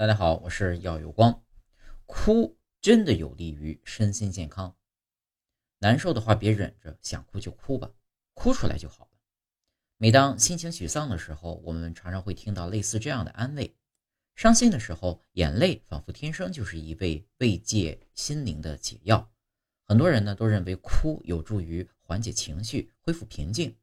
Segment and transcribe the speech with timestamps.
[0.00, 1.44] 大家好，我是耀有光。
[2.06, 4.74] 哭真的有利于身心健康。
[5.78, 7.90] 难受的话别忍着，想哭就哭吧，
[8.32, 9.10] 哭出来就好了。
[9.98, 13.76] 每当心情沮丧的时候，我们常常会听到类似这样的安慰：
[14.36, 19.30] 伤心的时候，眼泪仿佛天生就是一味慰藉心灵的解药。
[19.84, 23.76] 很多人呢都认为哭有助于缓解情绪，恢复平静。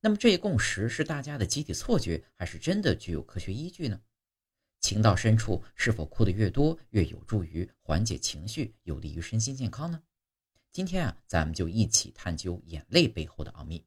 [0.00, 3.98] 那么这一共识是大家的集体错觉，还是真的具有科学依据呢？
[4.84, 10.02] 情到深处，是否哭得越多，越有助于缓解情绪，有利于身心健康呢？
[10.72, 13.82] 今天啊，咱们就一起探究眼泪背后的奥秘。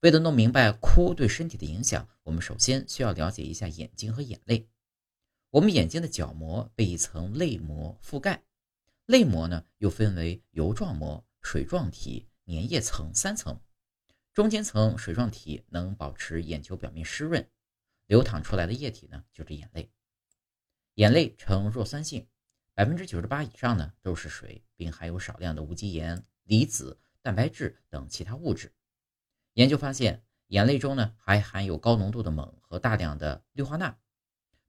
[0.00, 4.68] 为了弄明白哭对身体的影响，我们首先需要了解一下眼睛和眼泪。
[5.48, 8.42] 我们眼睛的角膜被一层泪膜覆盖，
[9.06, 13.58] 泪膜呢又分为油状膜、水状体、粘液层三层。
[14.34, 17.48] 中间层水状体能保持眼球表面湿润。
[18.08, 19.92] 流淌出来的液体呢，就是眼泪。
[20.94, 22.26] 眼泪呈弱酸性，
[22.72, 28.72] 百分之九十八以上呢都是水，并含有少量的无机盐、离子、蛋白质等其他物质。
[29.52, 33.98] 研究发现，眼泪中呢还含有高浓度的锰和大量的氯化钠，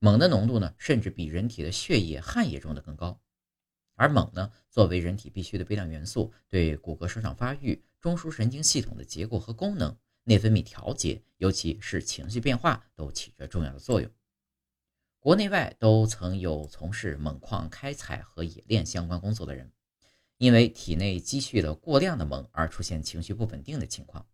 [0.01, 3.21] 锰的浓度呢甚至比人体的血液、汗液中的更高。
[3.95, 9.97] 而锰呢，作为人体必需的微量元素，对骨骼生长发育、中枢神经系统的结构和功能。
[10.23, 14.09] 内分泌调节，尤其是情绪变化，都起着重要的作用。
[15.19, 19.71] 国内外都曾有从事锰矿开采和冶炼相关工作的人，
[20.37, 24.25] 因为体内积蓄了过量的锰而出现情绪不稳定的情况。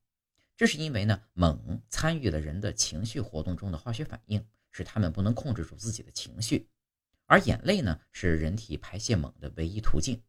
[0.56, 6.70] 这是因为呢，锰参与了人的情绪活动中的化学反应，使他们不能控制住自己的情绪。
[7.26, 10.22] 而眼泪呢，是人体排泄锰的唯一途径。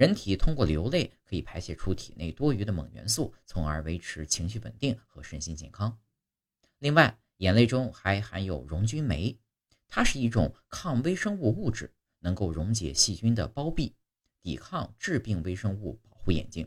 [0.00, 6.00] 人体通过流泪可以排泄出体内多余的锰元素，从而维持情绪稳定和身心健康。
[6.78, 9.38] 另外，眼泪中还含有溶菌酶，
[9.88, 13.94] 它是一种抗微生物物质，能够溶解细菌的包庇，
[14.40, 16.66] 抵抗致病微生物，保护眼睛。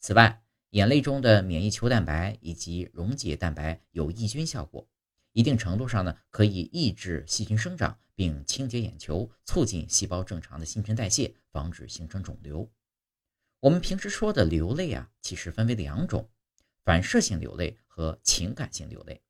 [0.00, 4.86] 此外，眼泪中的免疫球蛋白以及溶解蛋白有抑菌效果。
[5.34, 12.70] 一定程度上呢，可以抑制细菌生长，并清洁眼球，促进细胞正常的新陈代谢，防止形成肿瘤。
[13.58, 16.30] 我们平时说的流泪啊，其实分为两种：
[16.84, 19.20] 反射性流泪和情感性流泪。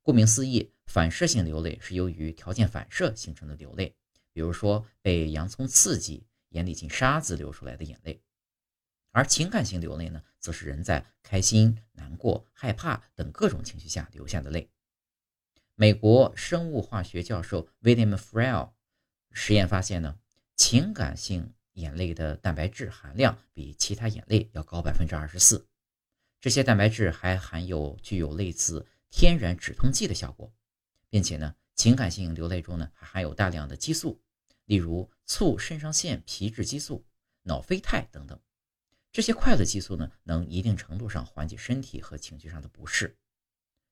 [0.00, 3.96] 顾名思义，反射性流泪是由于条件反射形成的流泪，
[4.32, 8.20] 比如说被洋葱刺激，眼里进沙子流出来的眼泪；
[9.10, 14.70] 而情感性流泪呢，则是人在开心、难过、害怕等各种情绪下流下的泪。
[15.78, 18.72] 美国生物化学教授 William Frel
[19.32, 20.18] 实验发现呢，
[20.54, 25.68] 情感性眼泪的蛋白质含量比其他眼泪要高百分之二十四。
[26.40, 30.50] 这些蛋白质还含有具有类似天然止痛剂的效果，
[31.10, 34.22] 并且呢，情感性流泪中呢还含有大量的激素，
[34.64, 37.04] 例如促肾上腺皮质激素、
[37.42, 38.40] 脑啡肽等等。
[39.12, 43.18] 这些快乐激素呢，能一定程度上缓解身体和情绪上的不适。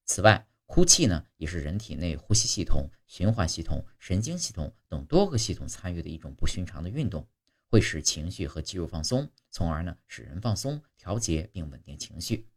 [0.06, 7.28] 此外，哭泣呢，也是人体内呼吸系统、循环系统、神经系统等多个系统参与的一种不寻常的运动，
[7.68, 12.48] 会使情绪和肌肉放松，从而呢使人放松、调节并稳定情绪。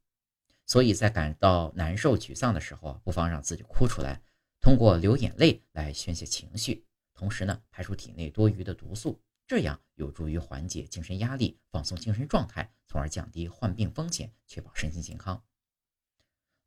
[0.66, 4.22] 所以在感到难受、沮丧的时候啊，不妨让自己哭出来，
[4.60, 15.42] 通过流眼泪来宣泄情绪，同时呢排出体内多余的毒素，这样有助于缓解精神压力、放松精神状态，从而降低患病风险，确保身心健康。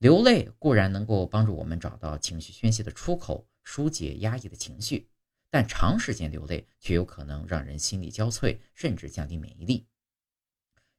[0.01, 5.07] 流泪固然能够帮助我们找到情绪宣泄的出口，疏解压抑的情绪，
[5.51, 9.87] 但长时间流泪却有可能让人心力交瘁，甚至降低免疫力。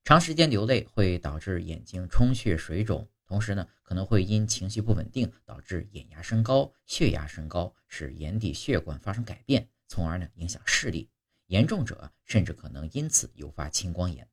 [0.04, 11.10] 长时间流泪会导致眼睛充血水肿，同时呢，可能会因情绪不稳定导致眼压升高、血压升高，使眼底血管发生改变，从而呢影响视力。
[11.48, 14.30] 严重者甚至可能因此诱发青光眼。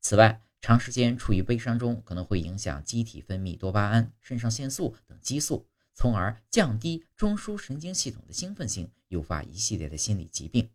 [0.00, 10.70] 此外，长时间处于悲伤中，可能会影响机体分泌多巴胺、肾上腺素等激素，从而降低中枢神经系统的兴奋性，诱发一系列的心理疾病。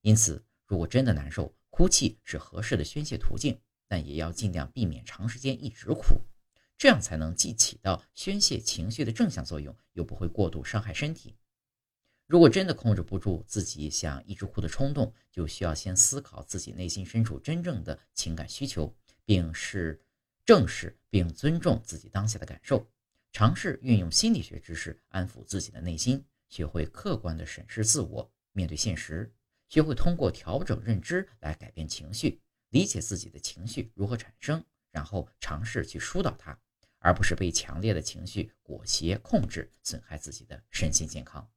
[0.00, 6.20] 因此，如果真的难受，哭泣是合适的宣泄途径，但也要尽量避免长时间一直哭，
[6.76, 11.36] 这样才能既起到宣泄情绪的正向作用，又不会过度伤害身体。
[12.26, 18.94] 如果真的控制不住自己想一直哭的冲动，就需要先思考自己内心深处真正的情感需求。
[19.32, 19.98] 并是
[20.44, 22.86] 正视并尊重自己当下的感受，
[23.32, 29.32] 尝试运用心理学知识安抚自己的内心，学会客观的审视自我，面对现实，
[29.70, 36.60] 学会通过调整认知来改变情绪，理解自己的情绪如何产生，然后尝试去疏导它，
[36.98, 41.50] 而不是被强烈的情绪裹挟控制，损害自己的身心健康。